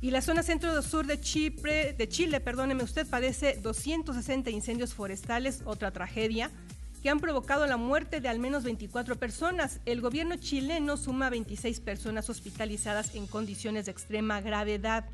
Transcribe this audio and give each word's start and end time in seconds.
Y 0.00 0.12
la 0.12 0.22
zona 0.22 0.44
centro-sur 0.44 1.06
de 1.06 1.20
Chipre, 1.20 1.92
de 1.92 2.08
Chile, 2.08 2.38
perdóneme 2.38 2.84
usted, 2.84 3.04
padece 3.04 3.58
260 3.60 4.48
incendios 4.50 4.94
forestales, 4.94 5.62
otra 5.64 5.90
tragedia, 5.90 6.52
que 7.02 7.10
han 7.10 7.18
provocado 7.18 7.66
la 7.66 7.76
muerte 7.76 8.20
de 8.20 8.28
al 8.28 8.38
menos 8.38 8.62
24 8.62 9.16
personas. 9.16 9.80
El 9.86 10.00
gobierno 10.00 10.36
chileno 10.36 10.96
suma 10.96 11.30
26 11.30 11.80
personas 11.80 12.30
hospitalizadas 12.30 13.16
en 13.16 13.26
condiciones 13.26 13.86
de 13.86 13.92
extrema 13.92 14.40
gravedad 14.40 15.04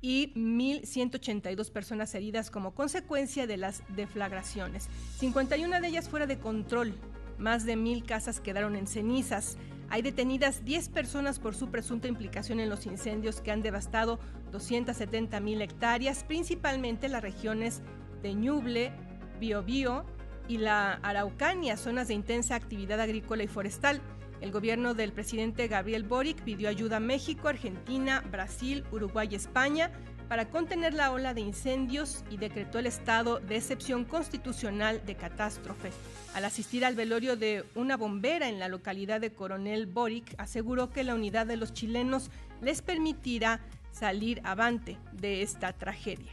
y 0.00 0.32
1.182 0.34 1.70
personas 1.70 2.14
heridas 2.14 2.50
como 2.50 2.74
consecuencia 2.74 3.46
de 3.46 3.58
las 3.58 3.82
deflagraciones. 3.88 4.88
51 5.18 5.78
de 5.80 5.88
ellas 5.88 6.08
fuera 6.08 6.26
de 6.26 6.38
control. 6.38 6.94
Más 7.36 7.66
de 7.66 7.76
mil 7.76 8.04
casas 8.04 8.40
quedaron 8.40 8.76
en 8.76 8.86
cenizas. 8.86 9.58
Hay 9.92 10.00
detenidas 10.00 10.64
10 10.64 10.88
personas 10.88 11.38
por 11.38 11.54
su 11.54 11.68
presunta 11.68 12.08
implicación 12.08 12.60
en 12.60 12.70
los 12.70 12.86
incendios 12.86 13.42
que 13.42 13.50
han 13.50 13.60
devastado 13.60 14.18
270 14.50 15.38
mil 15.40 15.60
hectáreas, 15.60 16.24
principalmente 16.24 17.04
en 17.04 17.12
las 17.12 17.20
regiones 17.20 17.82
de 18.22 18.32
Ñuble, 18.32 18.90
Biobío 19.38 20.06
y 20.48 20.56
la 20.56 20.94
Araucanía, 20.94 21.76
zonas 21.76 22.08
de 22.08 22.14
intensa 22.14 22.54
actividad 22.54 23.02
agrícola 23.02 23.42
y 23.42 23.48
forestal. 23.48 24.00
El 24.40 24.50
gobierno 24.50 24.94
del 24.94 25.12
presidente 25.12 25.68
Gabriel 25.68 26.04
Boric 26.04 26.40
pidió 26.40 26.70
ayuda 26.70 26.96
a 26.96 27.00
México, 27.00 27.48
Argentina, 27.48 28.24
Brasil, 28.30 28.84
Uruguay 28.92 29.28
y 29.30 29.34
España 29.34 29.90
para 30.32 30.48
contener 30.48 30.94
la 30.94 31.10
ola 31.10 31.34
de 31.34 31.42
incendios 31.42 32.24
y 32.30 32.38
decretó 32.38 32.78
el 32.78 32.86
estado 32.86 33.38
de 33.38 33.56
excepción 33.56 34.06
constitucional 34.06 35.04
de 35.04 35.14
catástrofe. 35.14 35.90
Al 36.32 36.46
asistir 36.46 36.86
al 36.86 36.94
velorio 36.94 37.36
de 37.36 37.66
una 37.74 37.98
bombera 37.98 38.48
en 38.48 38.58
la 38.58 38.68
localidad 38.68 39.20
de 39.20 39.34
Coronel 39.34 39.84
Boric, 39.84 40.34
aseguró 40.38 40.90
que 40.90 41.04
la 41.04 41.14
unidad 41.14 41.44
de 41.44 41.58
los 41.58 41.74
chilenos 41.74 42.30
les 42.62 42.80
permitirá 42.80 43.60
salir 43.90 44.40
avante 44.42 44.96
de 45.12 45.42
esta 45.42 45.74
tragedia 45.74 46.32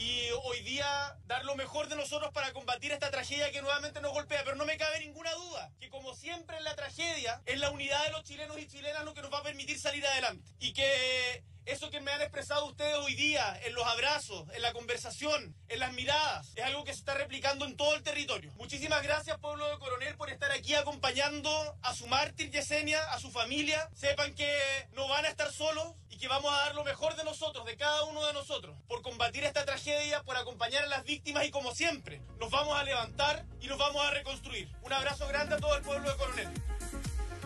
y 0.00 0.30
hoy 0.44 0.60
día 0.62 1.14
dar 1.26 1.44
lo 1.44 1.54
mejor 1.56 1.88
de 1.88 1.96
nosotros 1.96 2.32
para 2.32 2.52
combatir 2.52 2.90
esta 2.90 3.10
tragedia 3.10 3.52
que 3.52 3.60
nuevamente 3.60 4.00
nos 4.00 4.12
golpea. 4.12 4.42
Pero 4.44 4.56
no 4.56 4.64
me 4.64 4.78
cabe 4.78 4.98
ninguna 5.00 5.30
duda 5.34 5.70
que 5.78 5.90
como 5.90 6.14
siempre 6.14 6.56
en 6.56 6.64
la 6.64 6.74
tragedia 6.74 7.42
es 7.44 7.60
la 7.60 7.70
unidad 7.70 8.02
de 8.04 8.12
los 8.12 8.24
chilenos 8.24 8.58
y 8.58 8.66
chilenas 8.66 9.04
lo 9.04 9.12
que 9.12 9.20
nos 9.20 9.32
va 9.32 9.38
a 9.38 9.42
permitir 9.42 9.78
salir 9.78 10.06
adelante. 10.06 10.42
Y 10.58 10.72
que 10.72 11.44
eso 11.70 11.88
que 11.90 12.00
me 12.00 12.10
han 12.10 12.20
expresado 12.20 12.66
ustedes 12.66 12.96
hoy 12.96 13.14
día, 13.14 13.58
en 13.64 13.74
los 13.74 13.86
abrazos, 13.86 14.44
en 14.54 14.62
la 14.62 14.72
conversación, 14.72 15.54
en 15.68 15.78
las 15.78 15.92
miradas, 15.92 16.52
es 16.56 16.64
algo 16.64 16.84
que 16.84 16.92
se 16.92 16.98
está 16.98 17.14
replicando 17.14 17.64
en 17.64 17.76
todo 17.76 17.94
el 17.94 18.02
territorio. 18.02 18.52
Muchísimas 18.56 19.02
gracias, 19.04 19.38
pueblo 19.38 19.68
de 19.68 19.78
Coronel, 19.78 20.16
por 20.16 20.30
estar 20.30 20.50
aquí 20.50 20.74
acompañando 20.74 21.78
a 21.82 21.94
su 21.94 22.08
mártir 22.08 22.50
Yesenia, 22.50 23.00
a 23.12 23.20
su 23.20 23.30
familia. 23.30 23.88
Sepan 23.94 24.34
que 24.34 24.50
no 24.92 25.06
van 25.06 25.24
a 25.26 25.28
estar 25.28 25.52
solos 25.52 25.94
y 26.08 26.18
que 26.18 26.26
vamos 26.26 26.52
a 26.52 26.56
dar 26.56 26.74
lo 26.74 26.82
mejor 26.82 27.14
de 27.14 27.22
nosotros, 27.22 27.64
de 27.64 27.76
cada 27.76 28.02
uno 28.04 28.26
de 28.26 28.32
nosotros, 28.32 28.76
por 28.88 29.02
combatir 29.02 29.44
esta 29.44 29.64
tragedia, 29.64 30.24
por 30.24 30.36
acompañar 30.36 30.82
a 30.82 30.88
las 30.88 31.04
víctimas 31.04 31.44
y 31.44 31.50
como 31.50 31.72
siempre, 31.72 32.20
nos 32.38 32.50
vamos 32.50 32.76
a 32.76 32.82
levantar 32.82 33.46
y 33.60 33.68
nos 33.68 33.78
vamos 33.78 34.04
a 34.04 34.10
reconstruir. 34.10 34.68
Un 34.82 34.92
abrazo 34.92 35.28
grande 35.28 35.54
a 35.54 35.58
todo 35.58 35.76
el 35.76 35.82
pueblo 35.82 36.10
de 36.10 36.16
Coronel. 36.16 36.79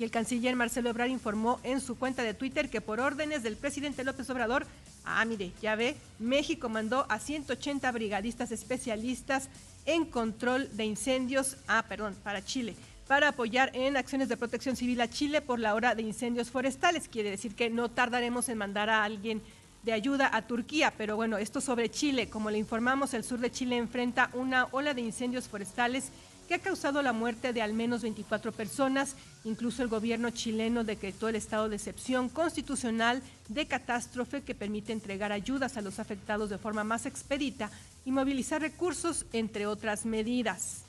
Y 0.00 0.04
el 0.04 0.10
canciller 0.10 0.56
Marcelo 0.56 0.88
Ebrard 0.88 1.10
informó 1.10 1.60
en 1.62 1.78
su 1.78 1.98
cuenta 1.98 2.22
de 2.22 2.32
Twitter 2.32 2.70
que 2.70 2.80
por 2.80 3.00
órdenes 3.00 3.42
del 3.42 3.58
presidente 3.58 4.02
López 4.02 4.30
Obrador, 4.30 4.66
ah, 5.04 5.22
mire, 5.26 5.52
ya 5.60 5.74
ve, 5.74 5.94
México 6.18 6.70
mandó 6.70 7.04
a 7.10 7.18
180 7.18 7.92
brigadistas 7.92 8.50
especialistas 8.50 9.50
en 9.84 10.06
control 10.06 10.74
de 10.74 10.86
incendios, 10.86 11.58
ah, 11.68 11.84
perdón, 11.86 12.16
para 12.24 12.42
Chile, 12.42 12.76
para 13.06 13.28
apoyar 13.28 13.76
en 13.76 13.98
acciones 13.98 14.30
de 14.30 14.38
protección 14.38 14.74
civil 14.74 15.02
a 15.02 15.10
Chile 15.10 15.42
por 15.42 15.58
la 15.58 15.74
hora 15.74 15.94
de 15.94 16.00
incendios 16.00 16.48
forestales. 16.50 17.06
Quiere 17.06 17.28
decir 17.28 17.54
que 17.54 17.68
no 17.68 17.90
tardaremos 17.90 18.48
en 18.48 18.56
mandar 18.56 18.88
a 18.88 19.04
alguien 19.04 19.42
de 19.82 19.92
ayuda 19.92 20.30
a 20.32 20.46
Turquía, 20.46 20.94
pero 20.96 21.16
bueno, 21.16 21.36
esto 21.36 21.60
sobre 21.60 21.90
Chile, 21.90 22.30
como 22.30 22.50
le 22.50 22.56
informamos, 22.56 23.12
el 23.12 23.22
sur 23.22 23.38
de 23.38 23.50
Chile 23.50 23.76
enfrenta 23.76 24.30
una 24.32 24.66
ola 24.70 24.94
de 24.94 25.02
incendios 25.02 25.46
forestales 25.46 26.10
que 26.50 26.56
ha 26.56 26.58
causado 26.58 27.00
la 27.00 27.12
muerte 27.12 27.52
de 27.52 27.62
al 27.62 27.74
menos 27.74 28.02
24 28.02 28.50
personas. 28.50 29.14
Incluso 29.44 29.84
el 29.84 29.88
gobierno 29.88 30.30
chileno 30.30 30.82
decretó 30.82 31.28
el 31.28 31.36
estado 31.36 31.68
de 31.68 31.76
excepción 31.76 32.28
constitucional 32.28 33.22
de 33.46 33.68
catástrofe 33.68 34.42
que 34.42 34.56
permite 34.56 34.92
entregar 34.92 35.30
ayudas 35.30 35.76
a 35.76 35.80
los 35.80 36.00
afectados 36.00 36.50
de 36.50 36.58
forma 36.58 36.82
más 36.82 37.06
expedita 37.06 37.70
y 38.04 38.10
movilizar 38.10 38.60
recursos, 38.60 39.26
entre 39.32 39.68
otras 39.68 40.04
medidas. 40.04 40.86